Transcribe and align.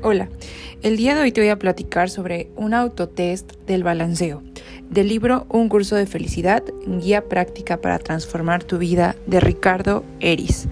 Hola, 0.00 0.28
el 0.82 0.96
día 0.96 1.16
de 1.16 1.22
hoy 1.22 1.32
te 1.32 1.40
voy 1.40 1.50
a 1.50 1.58
platicar 1.58 2.08
sobre 2.08 2.48
un 2.54 2.72
autotest 2.72 3.54
del 3.66 3.82
balanceo, 3.82 4.44
del 4.88 5.08
libro 5.08 5.44
Un 5.48 5.68
curso 5.68 5.96
de 5.96 6.06
felicidad, 6.06 6.62
guía 6.86 7.24
práctica 7.24 7.80
para 7.80 7.98
transformar 7.98 8.62
tu 8.62 8.78
vida 8.78 9.16
de 9.26 9.40
Ricardo 9.40 10.04
Eris. 10.20 10.68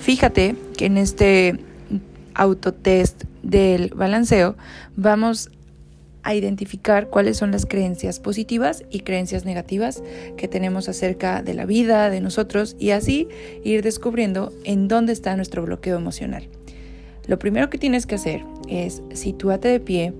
Fíjate 0.00 0.56
que 0.76 0.86
en 0.86 0.98
este 0.98 1.60
autotest 2.34 3.26
del 3.44 3.90
balanceo 3.94 4.56
vamos 4.96 5.50
a 6.24 6.34
identificar 6.34 7.10
cuáles 7.10 7.36
son 7.36 7.52
las 7.52 7.64
creencias 7.64 8.18
positivas 8.18 8.82
y 8.90 9.00
creencias 9.00 9.44
negativas 9.44 10.02
que 10.36 10.48
tenemos 10.48 10.88
acerca 10.88 11.42
de 11.44 11.54
la 11.54 11.64
vida, 11.64 12.10
de 12.10 12.20
nosotros 12.20 12.74
y 12.80 12.90
así 12.90 13.28
ir 13.62 13.82
descubriendo 13.82 14.52
en 14.64 14.88
dónde 14.88 15.12
está 15.12 15.36
nuestro 15.36 15.62
bloqueo 15.62 15.96
emocional. 15.96 16.48
Lo 17.28 17.38
primero 17.38 17.68
que 17.68 17.76
tienes 17.76 18.06
que 18.06 18.14
hacer 18.14 18.42
es 18.68 19.02
situarte 19.12 19.68
de 19.68 19.80
pie 19.80 20.14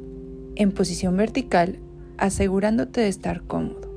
en 0.57 0.73
posición 0.73 1.17
vertical 1.17 1.79
asegurándote 2.19 3.01
de 3.01 3.09
estar 3.09 3.43
cómodo. 3.43 3.89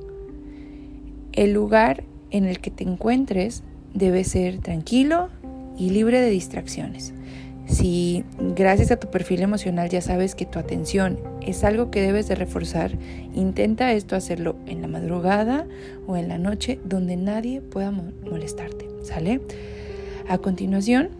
El 1.32 1.52
lugar 1.52 2.04
en 2.30 2.46
el 2.46 2.58
que 2.60 2.70
te 2.70 2.84
encuentres 2.84 3.64
debe 3.92 4.24
ser 4.24 4.58
tranquilo 4.58 5.28
y 5.76 5.90
libre 5.90 6.22
de 6.22 6.30
distracciones. 6.30 7.12
Si 7.66 8.24
gracias 8.38 8.90
a 8.90 8.96
tu 8.96 9.10
perfil 9.10 9.42
emocional 9.42 9.90
ya 9.90 10.00
sabes 10.00 10.34
que 10.34 10.46
tu 10.46 10.58
atención 10.58 11.18
es 11.42 11.64
algo 11.64 11.90
que 11.90 12.00
debes 12.00 12.28
de 12.28 12.34
reforzar, 12.34 12.96
intenta 13.34 13.92
esto 13.92 14.16
hacerlo 14.16 14.56
en 14.66 14.80
la 14.80 14.88
madrugada 14.88 15.66
o 16.06 16.16
en 16.16 16.28
la 16.28 16.38
noche 16.38 16.80
donde 16.84 17.16
nadie 17.16 17.60
pueda 17.60 17.90
molestarte, 17.90 18.88
¿sale? 19.02 19.42
A 20.28 20.38
continuación, 20.38 21.10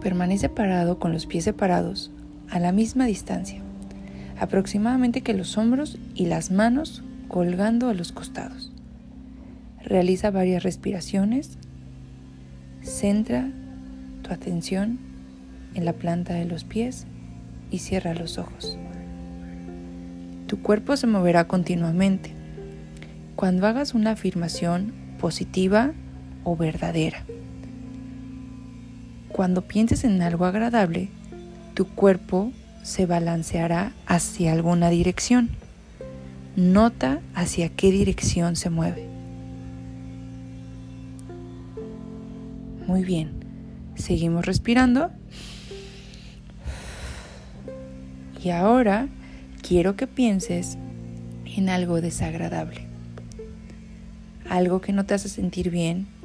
Permanece 0.00 0.48
parado 0.48 0.98
con 0.98 1.12
los 1.12 1.26
pies 1.26 1.44
separados 1.44 2.10
a 2.50 2.58
la 2.58 2.72
misma 2.72 3.06
distancia, 3.06 3.60
aproximadamente 4.38 5.22
que 5.22 5.34
los 5.34 5.56
hombros 5.58 5.98
y 6.14 6.26
las 6.26 6.50
manos 6.50 7.02
colgando 7.28 7.88
a 7.88 7.94
los 7.94 8.12
costados. 8.12 8.72
Realiza 9.82 10.30
varias 10.30 10.62
respiraciones. 10.62 11.58
Centra 12.82 13.48
tu 14.22 14.32
atención 14.32 14.98
en 15.74 15.84
la 15.84 15.92
planta 15.92 16.34
de 16.34 16.44
los 16.44 16.64
pies 16.64 17.06
y 17.70 17.78
cierra 17.78 18.14
los 18.14 18.38
ojos. 18.38 18.78
Tu 20.46 20.60
cuerpo 20.62 20.96
se 20.96 21.06
moverá 21.06 21.48
continuamente 21.48 22.32
cuando 23.34 23.66
hagas 23.66 23.94
una 23.94 24.12
afirmación 24.12 24.92
positiva 25.18 25.92
o 26.44 26.56
verdadera. 26.56 27.24
Cuando 29.36 29.60
pienses 29.60 30.04
en 30.04 30.22
algo 30.22 30.46
agradable, 30.46 31.10
tu 31.74 31.86
cuerpo 31.86 32.52
se 32.82 33.04
balanceará 33.04 33.92
hacia 34.06 34.50
alguna 34.50 34.88
dirección. 34.88 35.50
Nota 36.56 37.20
hacia 37.34 37.68
qué 37.68 37.90
dirección 37.90 38.56
se 38.56 38.70
mueve. 38.70 39.06
Muy 42.86 43.04
bien. 43.04 43.32
Seguimos 43.94 44.46
respirando. 44.46 45.10
Y 48.42 48.48
ahora 48.48 49.06
quiero 49.60 49.96
que 49.96 50.06
pienses 50.06 50.78
en 51.44 51.68
algo 51.68 52.00
desagradable. 52.00 52.86
Algo 54.48 54.80
que 54.80 54.94
no 54.94 55.04
te 55.04 55.12
hace 55.12 55.28
sentir 55.28 55.68
bien 55.68 56.15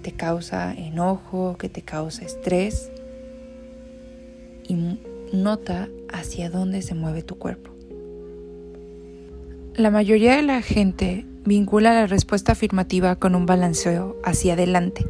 te 0.00 0.12
causa 0.12 0.72
enojo, 0.74 1.56
que 1.58 1.68
te 1.68 1.82
causa 1.82 2.24
estrés 2.24 2.90
y 4.66 4.98
nota 5.32 5.88
hacia 6.12 6.50
dónde 6.50 6.82
se 6.82 6.94
mueve 6.94 7.22
tu 7.22 7.38
cuerpo. 7.38 7.70
La 9.74 9.90
mayoría 9.90 10.36
de 10.36 10.42
la 10.42 10.62
gente 10.62 11.26
vincula 11.44 11.94
la 11.94 12.06
respuesta 12.06 12.52
afirmativa 12.52 13.16
con 13.16 13.34
un 13.34 13.46
balanceo 13.46 14.16
hacia 14.24 14.54
adelante 14.54 15.06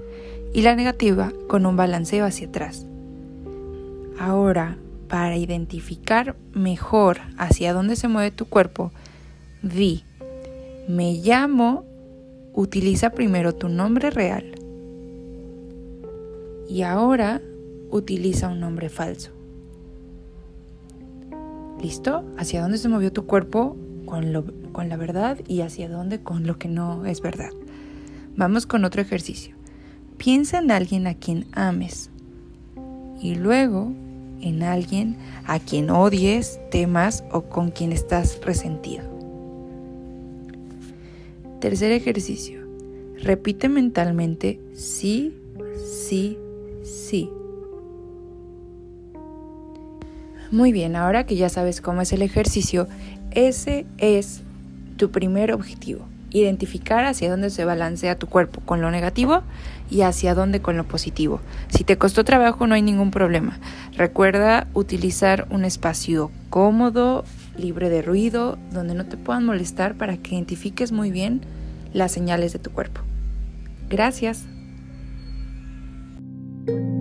y 0.53 0.62
la 0.62 0.75
negativa 0.75 1.32
con 1.48 1.66
un 1.66 1.76
balanceo 1.76 2.25
hacia 2.25 2.48
atrás. 2.48 2.87
Ahora, 4.19 4.76
para 5.09 5.37
identificar 5.37 6.37
mejor 6.53 7.19
hacia 7.37 7.72
dónde 7.72 7.97
se 7.97 8.09
mueve 8.09 8.31
tu 8.31 8.47
cuerpo, 8.47 8.93
di, 9.62 10.04
me 10.88 11.14
llamo, 11.14 11.84
utiliza 12.53 13.10
primero 13.10 13.54
tu 13.54 13.69
nombre 13.69 14.10
real 14.10 14.59
y 16.70 16.82
ahora 16.82 17.42
utiliza 17.91 18.48
un 18.48 18.60
nombre 18.60 18.88
falso. 18.88 19.32
¿Listo? 21.82 22.25
¿Hacia 22.38 22.62
dónde 22.62 22.78
se 22.78 22.88
movió 22.88 23.12
tu 23.12 23.26
cuerpo 23.26 23.76
con, 24.06 24.32
lo, 24.32 24.44
con 24.70 24.88
la 24.88 24.97
verdad 24.97 25.38
y 25.48 25.62
hacia 25.62 25.88
dónde 25.88 26.20
con 26.20 26.47
lo 26.47 26.58
que 26.58 26.69
no 26.69 27.04
es 27.06 27.22
verdad? 27.22 27.50
Vamos 28.36 28.66
con 28.66 28.84
otro 28.84 29.03
ejercicio. 29.03 29.56
Piensa 30.16 30.58
en 30.58 30.70
alguien 30.70 31.08
a 31.08 31.14
quien 31.14 31.47
ames 31.53 32.08
y 33.20 33.34
luego 33.34 33.92
en 34.41 34.62
alguien 34.62 35.16
a 35.47 35.58
quien 35.58 35.91
odies, 35.91 36.60
temas 36.70 37.25
o 37.32 37.42
con 37.42 37.72
quien 37.72 37.91
estás 37.91 38.41
resentido. 38.44 39.02
Tercer 41.60 41.91
ejercicio. 41.91 42.60
Repite 43.16 43.69
mentalmente 43.69 44.60
sí, 44.72 45.34
sí, 45.84 46.38
sí. 46.82 47.30
Muy 50.50 50.72
bien, 50.72 50.96
ahora 50.96 51.26
que 51.26 51.36
ya 51.36 51.48
sabes 51.48 51.80
cómo 51.80 52.00
es 52.00 52.12
el 52.12 52.22
ejercicio, 52.22 52.88
ese 53.30 53.86
es 53.98 54.42
tu 54.96 55.10
primer 55.10 55.52
objetivo. 55.52 56.06
Identificar 56.32 57.04
hacia 57.04 57.30
dónde 57.30 57.50
se 57.50 57.64
balancea 57.64 58.19
tu 58.19 58.26
cuerpo 58.26 58.60
con 58.64 58.80
lo 58.80 58.90
negativo 58.90 59.42
y 59.90 60.02
hacia 60.02 60.34
dónde 60.34 60.60
con 60.60 60.76
lo 60.76 60.84
positivo. 60.84 61.40
Si 61.69 61.84
te 61.84 61.98
costó 61.98 62.24
trabajo 62.24 62.66
no 62.66 62.74
hay 62.74 62.82
ningún 62.82 63.10
problema. 63.10 63.58
Recuerda 63.96 64.66
utilizar 64.74 65.46
un 65.50 65.64
espacio 65.64 66.30
cómodo, 66.50 67.24
libre 67.56 67.88
de 67.88 68.02
ruido, 68.02 68.58
donde 68.72 68.94
no 68.94 69.06
te 69.06 69.16
puedan 69.16 69.44
molestar 69.44 69.94
para 69.94 70.16
que 70.16 70.34
identifiques 70.34 70.92
muy 70.92 71.10
bien 71.10 71.42
las 71.92 72.12
señales 72.12 72.52
de 72.52 72.58
tu 72.58 72.70
cuerpo. 72.70 73.02
Gracias. 73.88 74.46
Thank 76.66 76.78
you 76.81 77.00